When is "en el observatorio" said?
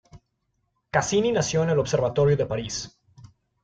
1.61-2.35